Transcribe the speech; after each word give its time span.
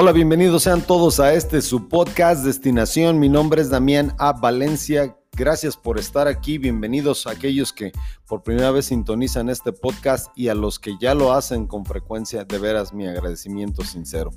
Hola, 0.00 0.12
bienvenidos 0.12 0.62
sean 0.62 0.82
todos 0.82 1.18
a 1.18 1.34
este 1.34 1.60
su 1.60 1.88
podcast 1.88 2.44
Destinación. 2.44 3.18
Mi 3.18 3.28
nombre 3.28 3.60
es 3.60 3.68
Damián 3.68 4.14
A. 4.18 4.32
Valencia. 4.32 5.18
Gracias 5.32 5.76
por 5.76 5.98
estar 5.98 6.28
aquí. 6.28 6.56
Bienvenidos 6.56 7.26
a 7.26 7.32
aquellos 7.32 7.72
que 7.72 7.90
por 8.24 8.44
primera 8.44 8.70
vez 8.70 8.86
sintonizan 8.86 9.48
este 9.48 9.72
podcast 9.72 10.28
y 10.36 10.50
a 10.50 10.54
los 10.54 10.78
que 10.78 10.96
ya 11.00 11.16
lo 11.16 11.32
hacen 11.32 11.66
con 11.66 11.84
frecuencia. 11.84 12.44
De 12.44 12.58
veras, 12.60 12.94
mi 12.94 13.08
agradecimiento 13.08 13.82
sincero. 13.82 14.30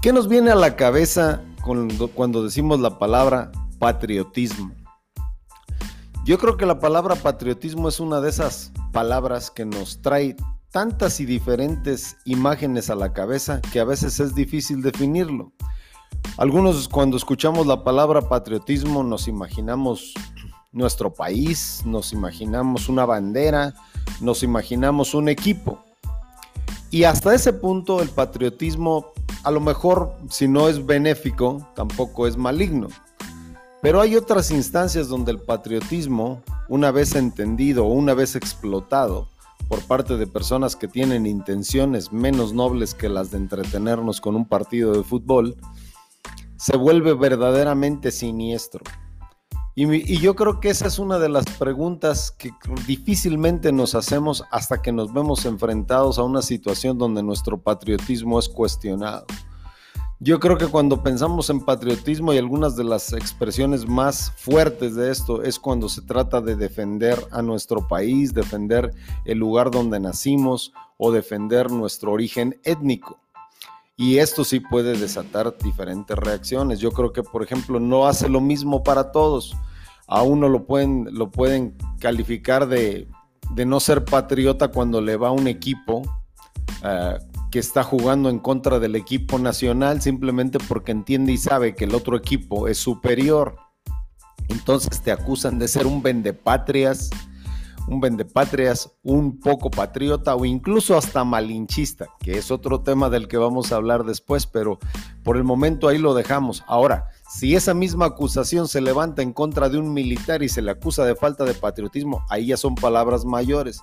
¿Qué 0.00 0.14
nos 0.14 0.28
viene 0.28 0.50
a 0.50 0.54
la 0.54 0.76
cabeza 0.76 1.42
cuando 2.14 2.42
decimos 2.42 2.80
la 2.80 2.98
palabra 2.98 3.52
patriotismo? 3.78 4.74
Yo 6.24 6.38
creo 6.38 6.56
que 6.56 6.64
la 6.64 6.80
palabra 6.80 7.16
patriotismo 7.16 7.90
es 7.90 8.00
una 8.00 8.22
de 8.22 8.30
esas 8.30 8.72
palabras 8.92 9.50
que 9.50 9.66
nos 9.66 10.00
trae 10.00 10.36
tantas 10.70 11.20
y 11.20 11.26
diferentes 11.26 12.16
imágenes 12.24 12.90
a 12.90 12.94
la 12.94 13.12
cabeza 13.12 13.60
que 13.72 13.80
a 13.80 13.84
veces 13.84 14.20
es 14.20 14.34
difícil 14.34 14.82
definirlo. 14.82 15.52
Algunos 16.36 16.88
cuando 16.88 17.16
escuchamos 17.16 17.66
la 17.66 17.82
palabra 17.82 18.28
patriotismo 18.28 19.02
nos 19.02 19.28
imaginamos 19.28 20.14
nuestro 20.72 21.14
país, 21.14 21.82
nos 21.86 22.12
imaginamos 22.12 22.88
una 22.88 23.06
bandera, 23.06 23.74
nos 24.20 24.42
imaginamos 24.42 25.14
un 25.14 25.28
equipo. 25.28 25.82
Y 26.90 27.04
hasta 27.04 27.34
ese 27.34 27.52
punto 27.52 28.02
el 28.02 28.10
patriotismo 28.10 29.12
a 29.42 29.50
lo 29.50 29.60
mejor 29.60 30.12
si 30.28 30.48
no 30.48 30.68
es 30.68 30.84
benéfico, 30.84 31.68
tampoco 31.74 32.26
es 32.26 32.36
maligno. 32.36 32.88
Pero 33.80 34.00
hay 34.00 34.16
otras 34.16 34.50
instancias 34.50 35.08
donde 35.08 35.30
el 35.30 35.38
patriotismo, 35.38 36.42
una 36.68 36.90
vez 36.90 37.14
entendido 37.14 37.84
una 37.84 38.14
vez 38.14 38.34
explotado, 38.34 39.28
por 39.68 39.82
parte 39.82 40.16
de 40.16 40.26
personas 40.26 40.76
que 40.76 40.88
tienen 40.88 41.26
intenciones 41.26 42.12
menos 42.12 42.52
nobles 42.52 42.94
que 42.94 43.08
las 43.08 43.30
de 43.30 43.38
entretenernos 43.38 44.20
con 44.20 44.36
un 44.36 44.46
partido 44.46 44.92
de 44.92 45.02
fútbol, 45.02 45.56
se 46.56 46.76
vuelve 46.76 47.14
verdaderamente 47.14 48.10
siniestro. 48.10 48.82
Y, 49.78 50.18
yo 50.20 50.34
creo 50.34 50.58
que 50.58 50.70
esa 50.70 50.86
es 50.86 50.98
una 50.98 51.18
de 51.18 51.28
las 51.28 51.44
preguntas 51.58 52.30
que 52.30 52.50
difícilmente 52.86 53.72
nos 53.72 53.94
hacemos 53.94 54.42
hasta 54.50 54.80
que 54.80 54.90
nos 54.90 55.12
vemos 55.12 55.44
enfrentados 55.44 56.18
a 56.18 56.22
una 56.22 56.40
situación 56.40 56.96
donde 56.96 57.22
nuestro 57.22 57.60
patriotismo 57.60 58.38
es 58.38 58.48
cuestionado. 58.48 59.26
Yo 60.18 60.40
creo 60.40 60.56
que 60.56 60.68
cuando 60.68 61.02
pensamos 61.02 61.50
en 61.50 61.60
patriotismo 61.60 62.32
y 62.32 62.38
algunas 62.38 62.74
de 62.74 62.84
las 62.84 63.12
expresiones 63.12 63.86
más 63.86 64.32
fuertes 64.36 64.94
de 64.94 65.10
esto 65.10 65.42
es 65.42 65.58
cuando 65.58 65.90
se 65.90 66.00
trata 66.00 66.40
de 66.40 66.56
defender 66.56 67.18
a 67.32 67.42
nuestro 67.42 67.86
país, 67.86 68.32
defender 68.32 68.94
el 69.26 69.36
lugar 69.36 69.70
donde 69.70 70.00
nacimos 70.00 70.72
o 70.96 71.12
defender 71.12 71.70
nuestro 71.70 72.12
origen 72.12 72.58
étnico. 72.64 73.18
Y 73.94 74.16
esto 74.16 74.42
sí 74.42 74.60
puede 74.60 74.96
desatar 74.96 75.54
diferentes 75.58 76.16
reacciones. 76.16 76.80
Yo 76.80 76.92
creo 76.92 77.12
que, 77.12 77.22
por 77.22 77.42
ejemplo, 77.42 77.78
no 77.78 78.06
hace 78.06 78.30
lo 78.30 78.40
mismo 78.40 78.82
para 78.82 79.12
todos. 79.12 79.54
A 80.06 80.22
uno 80.22 80.48
lo 80.48 80.64
pueden, 80.64 81.08
lo 81.12 81.30
pueden 81.30 81.76
calificar 81.98 82.68
de, 82.68 83.06
no 83.66 83.80
ser 83.80 84.06
patriota 84.06 84.68
cuando 84.68 85.02
le 85.02 85.16
va 85.18 85.28
a 85.28 85.32
un 85.32 85.46
equipo. 85.46 86.02
Uh, 86.82 87.35
que 87.50 87.58
está 87.58 87.82
jugando 87.82 88.28
en 88.28 88.38
contra 88.38 88.78
del 88.78 88.96
equipo 88.96 89.38
nacional 89.38 90.02
simplemente 90.02 90.58
porque 90.58 90.92
entiende 90.92 91.32
y 91.32 91.38
sabe 91.38 91.74
que 91.74 91.84
el 91.84 91.94
otro 91.94 92.16
equipo 92.16 92.68
es 92.68 92.78
superior. 92.78 93.56
Entonces 94.48 95.02
te 95.02 95.12
acusan 95.12 95.58
de 95.58 95.68
ser 95.68 95.86
un 95.86 96.02
vendepatrias, 96.02 97.10
un 97.88 98.00
vendepatrias, 98.00 98.92
un 99.02 99.38
poco 99.38 99.70
patriota 99.70 100.34
o 100.34 100.44
incluso 100.44 100.96
hasta 100.96 101.24
malinchista, 101.24 102.06
que 102.20 102.38
es 102.38 102.50
otro 102.50 102.80
tema 102.80 103.10
del 103.10 103.28
que 103.28 103.36
vamos 103.36 103.72
a 103.72 103.76
hablar 103.76 104.04
después, 104.04 104.46
pero 104.46 104.78
por 105.22 105.36
el 105.36 105.44
momento 105.44 105.88
ahí 105.88 105.98
lo 105.98 106.14
dejamos. 106.14 106.64
Ahora, 106.66 107.08
si 107.28 107.54
esa 107.54 107.74
misma 107.74 108.06
acusación 108.06 108.68
se 108.68 108.80
levanta 108.80 109.22
en 109.22 109.32
contra 109.32 109.68
de 109.68 109.78
un 109.78 109.92
militar 109.92 110.42
y 110.42 110.48
se 110.48 110.62
le 110.62 110.70
acusa 110.70 111.04
de 111.04 111.16
falta 111.16 111.44
de 111.44 111.54
patriotismo, 111.54 112.24
ahí 112.28 112.46
ya 112.46 112.56
son 112.56 112.74
palabras 112.74 113.24
mayores. 113.24 113.80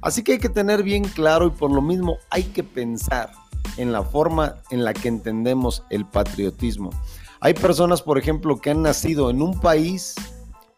Así 0.00 0.22
que 0.22 0.32
hay 0.32 0.38
que 0.38 0.48
tener 0.48 0.82
bien 0.82 1.04
claro 1.04 1.46
y 1.46 1.50
por 1.50 1.70
lo 1.70 1.82
mismo 1.82 2.16
hay 2.30 2.44
que 2.44 2.62
pensar 2.62 3.30
en 3.76 3.92
la 3.92 4.02
forma 4.02 4.56
en 4.70 4.84
la 4.84 4.92
que 4.92 5.08
entendemos 5.08 5.84
el 5.90 6.04
patriotismo. 6.04 6.90
Hay 7.40 7.54
personas, 7.54 8.02
por 8.02 8.18
ejemplo, 8.18 8.60
que 8.60 8.70
han 8.70 8.82
nacido 8.82 9.30
en 9.30 9.42
un 9.42 9.58
país 9.58 10.14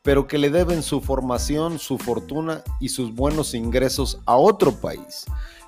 pero 0.04 0.26
que 0.26 0.36
le 0.36 0.50
deben 0.50 0.82
su 0.82 1.00
formación, 1.00 1.78
su 1.78 1.96
fortuna 1.96 2.62
y 2.78 2.90
sus 2.90 3.14
buenos 3.14 3.54
ingresos 3.54 4.20
a 4.26 4.36
otro 4.36 4.72
país. 4.72 5.24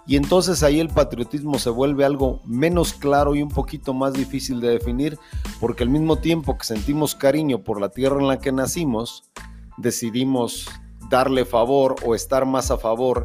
Y 0.06 0.16
entonces 0.16 0.62
ahí 0.62 0.78
el 0.78 0.90
patriotismo 0.90 1.58
se 1.58 1.70
vuelve 1.70 2.04
algo 2.04 2.42
menos 2.44 2.92
claro 2.92 3.34
y 3.34 3.42
un 3.42 3.48
poquito 3.48 3.94
más 3.94 4.12
difícil 4.12 4.60
de 4.60 4.68
definir, 4.68 5.18
porque 5.58 5.84
al 5.84 5.88
mismo 5.88 6.16
tiempo 6.16 6.58
que 6.58 6.66
sentimos 6.66 7.14
cariño 7.14 7.64
por 7.64 7.80
la 7.80 7.88
tierra 7.88 8.20
en 8.20 8.28
la 8.28 8.38
que 8.38 8.52
nacimos, 8.52 9.24
decidimos 9.78 10.68
darle 11.08 11.46
favor 11.46 11.96
o 12.04 12.14
estar 12.14 12.44
más 12.44 12.70
a 12.70 12.76
favor 12.76 13.24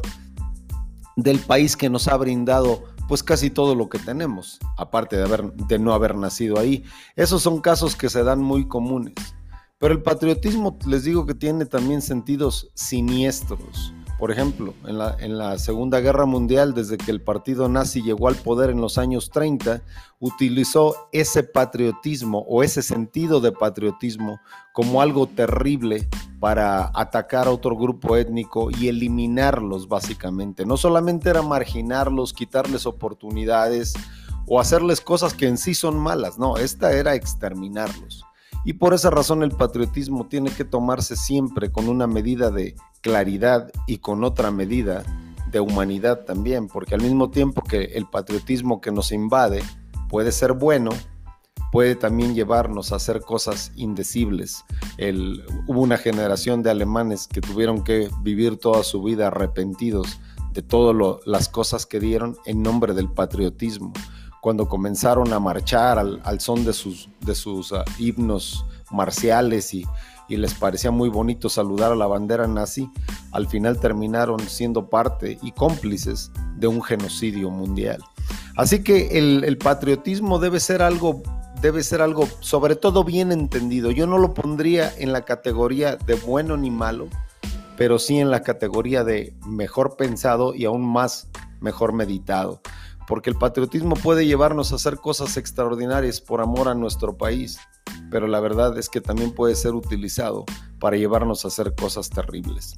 del 1.16 1.38
país 1.40 1.76
que 1.76 1.90
nos 1.90 2.08
ha 2.08 2.16
brindado 2.16 2.84
pues 3.06 3.22
casi 3.22 3.50
todo 3.50 3.74
lo 3.74 3.90
que 3.90 3.98
tenemos, 3.98 4.58
aparte 4.78 5.18
de, 5.18 5.52
de 5.68 5.78
no 5.78 5.92
haber 5.92 6.16
nacido 6.16 6.58
ahí. 6.58 6.84
Esos 7.16 7.42
son 7.42 7.60
casos 7.60 7.96
que 7.96 8.08
se 8.08 8.24
dan 8.24 8.40
muy 8.40 8.66
comunes. 8.66 9.14
Pero 9.82 9.94
el 9.94 10.02
patriotismo, 10.02 10.78
les 10.86 11.02
digo 11.02 11.26
que 11.26 11.34
tiene 11.34 11.66
también 11.66 12.02
sentidos 12.02 12.70
siniestros. 12.72 13.92
Por 14.16 14.30
ejemplo, 14.30 14.74
en 14.86 15.36
la, 15.36 15.58
Segunda 15.58 15.98
Guerra 15.98 16.24
Mundial, 16.24 16.72
desde 16.72 16.96
que 16.96 17.10
el 17.10 17.20
partido 17.20 17.68
nazi 17.68 18.00
llegó 18.00 18.28
al 18.28 18.36
poder 18.36 18.70
en 18.70 18.80
los 18.80 18.96
años 18.96 19.30
30, 19.30 19.82
utilizó 20.20 20.94
ese 21.10 21.42
patriotismo 21.42 22.44
o 22.48 22.62
ese 22.62 22.80
sentido 22.80 23.40
de 23.40 23.50
patriotismo 23.50 24.38
como 24.72 25.02
algo 25.02 25.26
terrible 25.26 26.08
para 26.38 26.92
atacar 26.94 27.48
a 27.48 27.50
otro 27.50 27.76
grupo 27.76 28.16
étnico 28.16 28.70
y 28.70 28.86
eliminarlos 28.86 29.88
básicamente. 29.88 30.64
No 30.64 30.76
solamente 30.76 31.28
era 31.28 31.42
marginarlos, 31.42 32.32
quitarles 32.32 32.86
oportunidades 32.86 33.94
o 34.46 34.60
hacerles 34.60 35.00
cosas 35.00 35.34
que 35.34 35.48
en 35.48 35.58
sí 35.58 35.74
son 35.74 35.98
malas, 35.98 36.38
no, 36.38 36.56
esta 36.56 36.92
era 36.92 37.16
exterminarlos. 37.16 38.24
Y 38.64 38.74
por 38.74 38.94
esa 38.94 39.10
razón 39.10 39.42
el 39.42 39.50
patriotismo 39.50 40.26
tiene 40.28 40.50
que 40.50 40.64
tomarse 40.64 41.16
siempre 41.16 41.72
con 41.72 41.88
una 41.88 42.06
medida 42.06 42.50
de 42.50 42.76
claridad 43.00 43.70
y 43.86 43.98
con 43.98 44.22
otra 44.22 44.50
medida 44.50 45.02
de 45.50 45.60
humanidad 45.60 46.24
también, 46.24 46.68
porque 46.68 46.94
al 46.94 47.02
mismo 47.02 47.30
tiempo 47.30 47.62
que 47.62 47.84
el 47.94 48.06
patriotismo 48.06 48.80
que 48.80 48.92
nos 48.92 49.12
invade 49.12 49.62
puede 50.08 50.32
ser 50.32 50.52
bueno, 50.52 50.90
puede 51.72 51.96
también 51.96 52.34
llevarnos 52.34 52.92
a 52.92 52.96
hacer 52.96 53.20
cosas 53.20 53.72
indecibles. 53.76 54.64
hubo 55.66 55.80
una 55.80 55.98
generación 55.98 56.62
de 56.62 56.70
alemanes 56.70 57.26
que 57.26 57.40
tuvieron 57.40 57.82
que 57.82 58.08
vivir 58.22 58.58
toda 58.58 58.84
su 58.84 59.02
vida 59.02 59.28
arrepentidos 59.28 60.20
de 60.52 60.62
todas 60.62 61.20
las 61.24 61.48
cosas 61.48 61.86
que 61.86 61.98
dieron 61.98 62.36
en 62.44 62.62
nombre 62.62 62.94
del 62.94 63.10
patriotismo 63.10 63.92
cuando 64.42 64.68
comenzaron 64.68 65.32
a 65.32 65.38
marchar 65.38 66.00
al, 66.00 66.40
son 66.40 66.64
de 66.64 66.72
sus, 66.72 67.08
de 67.20 67.32
sus 67.32 67.72
ah, 67.72 67.84
himnos 67.96 68.66
marciales 68.90 69.72
y, 69.72 69.86
les 70.28 70.54
parecía 70.54 70.90
muy 70.90 71.10
bonito 71.10 71.50
saludar 71.50 71.92
a 71.92 71.94
la 71.94 72.06
bandera 72.06 72.46
nazi, 72.46 72.90
al 73.32 73.46
final 73.46 73.78
terminaron 73.78 74.40
siendo 74.40 74.88
parte 74.88 75.38
y 75.42 75.52
cómplices 75.52 76.32
de 76.56 76.68
un 76.68 76.82
genocidio 76.82 77.50
mundial. 77.50 78.02
Así 78.56 78.82
que 78.82 79.18
el, 79.18 79.44
el 79.44 79.58
patriotismo 79.58 80.38
debe 80.38 80.58
ser 80.58 80.80
algo 80.80 81.22
debe 81.60 81.84
ser 81.84 82.00
algo 82.00 82.26
sobre 82.40 82.76
todo 82.76 83.04
bien 83.04 83.30
entendido. 83.30 83.90
Yo 83.90 84.06
no 84.06 84.16
lo 84.16 84.32
pondría 84.32 84.90
en 84.96 85.12
la 85.12 85.26
categoría 85.26 85.96
de 85.96 86.14
bueno 86.14 86.56
ni 86.56 86.70
malo, 86.70 87.08
pero 87.76 87.98
sí 87.98 88.18
en 88.18 88.30
la 88.30 88.42
categoría 88.42 89.04
de 89.04 89.36
mejor 89.46 89.96
pensado 89.98 90.54
y 90.54 90.64
aún 90.64 90.90
más 90.90 91.28
mejor 91.60 91.92
meditado 91.92 92.62
porque 93.06 93.30
el 93.30 93.36
patriotismo 93.36 93.94
puede 93.94 94.26
llevarnos 94.26 94.72
a 94.72 94.76
hacer 94.76 94.96
cosas 94.96 95.36
extraordinarias 95.36 96.20
por 96.20 96.40
amor 96.40 96.68
a 96.68 96.74
nuestro 96.74 97.16
país, 97.16 97.58
pero 98.10 98.26
la 98.26 98.40
verdad 98.40 98.78
es 98.78 98.88
que 98.88 99.00
también 99.00 99.32
puede 99.32 99.54
ser 99.54 99.74
utilizado 99.74 100.44
para 100.78 100.96
llevarnos 100.96 101.44
a 101.44 101.48
hacer 101.48 101.74
cosas 101.74 102.10
terribles. 102.10 102.76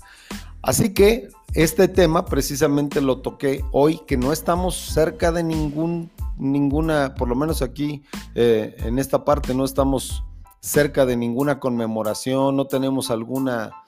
Así 0.62 0.94
que 0.94 1.29
este 1.53 1.88
tema 1.88 2.25
precisamente 2.25 3.00
lo 3.00 3.19
toqué 3.19 3.65
hoy, 3.71 4.00
que 4.06 4.17
no 4.17 4.32
estamos 4.32 4.75
cerca 4.76 5.31
de 5.31 5.43
ningún, 5.43 6.11
ninguna, 6.38 7.15
por 7.15 7.29
lo 7.29 7.35
menos 7.35 7.62
aquí 7.62 8.03
eh, 8.35 8.75
en 8.79 8.99
esta 8.99 9.25
parte 9.25 9.55
no 9.55 9.65
estamos 9.65 10.25
cerca 10.61 11.05
de 11.05 11.17
ninguna 11.17 11.61
conmemoración, 11.61 12.56
no 12.56 12.67
tenemos 12.67 13.11
alguna 13.11 13.83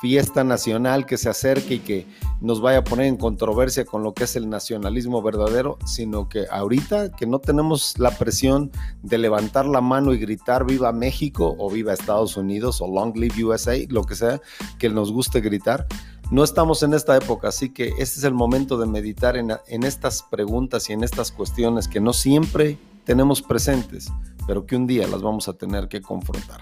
fiesta 0.00 0.44
nacional 0.44 1.06
que 1.06 1.18
se 1.18 1.28
acerque 1.28 1.74
y 1.74 1.78
que 1.78 2.06
nos 2.40 2.60
vaya 2.60 2.78
a 2.78 2.84
poner 2.84 3.06
en 3.06 3.16
controversia 3.16 3.84
con 3.84 4.02
lo 4.02 4.14
que 4.14 4.24
es 4.24 4.34
el 4.36 4.48
nacionalismo 4.48 5.22
verdadero, 5.22 5.78
sino 5.86 6.28
que 6.28 6.46
ahorita 6.50 7.12
que 7.12 7.26
no 7.26 7.38
tenemos 7.38 7.98
la 7.98 8.10
presión 8.10 8.70
de 9.02 9.18
levantar 9.18 9.66
la 9.66 9.80
mano 9.80 10.12
y 10.12 10.18
gritar 10.18 10.64
viva 10.64 10.92
México 10.92 11.54
o 11.58 11.70
viva 11.70 11.92
Estados 11.92 12.36
Unidos 12.36 12.80
o 12.80 12.86
long 12.86 13.14
live 13.16 13.44
USA, 13.44 13.76
lo 13.88 14.04
que 14.04 14.16
sea 14.16 14.40
que 14.78 14.88
nos 14.88 15.12
guste 15.12 15.40
gritar, 15.40 15.86
No 16.30 16.42
estamos 16.42 16.82
en 16.82 16.94
esta 16.94 17.14
época, 17.16 17.48
así 17.48 17.68
que 17.68 17.88
este 17.98 18.18
es 18.18 18.24
el 18.24 18.32
momento 18.32 18.78
de 18.78 18.86
meditar 18.86 19.36
en, 19.36 19.52
en 19.68 19.82
estas 19.84 20.22
preguntas 20.22 20.88
y 20.88 20.94
en 20.94 21.04
estas 21.04 21.30
cuestiones 21.30 21.86
que 21.86 22.00
no 22.00 22.14
siempre 22.14 22.78
tenemos 23.04 23.42
presentes, 23.42 24.10
pero 24.46 24.66
que 24.66 24.76
un 24.76 24.86
día 24.86 25.06
las 25.06 25.22
vamos 25.22 25.48
a 25.48 25.54
tener 25.54 25.88
que 25.88 26.02
confrontar. 26.02 26.60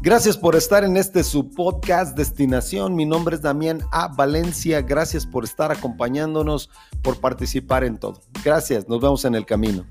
Gracias 0.00 0.36
por 0.36 0.56
estar 0.56 0.84
en 0.84 0.96
este 0.96 1.24
su 1.24 1.50
podcast 1.50 2.16
Destinación. 2.16 2.94
Mi 2.94 3.06
nombre 3.06 3.36
es 3.36 3.42
Damián 3.42 3.80
A. 3.92 4.08
Valencia. 4.08 4.82
Gracias 4.82 5.26
por 5.26 5.44
estar 5.44 5.70
acompañándonos, 5.70 6.70
por 7.02 7.20
participar 7.20 7.84
en 7.84 7.98
todo. 7.98 8.20
Gracias, 8.44 8.88
nos 8.88 9.00
vemos 9.00 9.24
en 9.24 9.34
el 9.34 9.46
camino. 9.46 9.84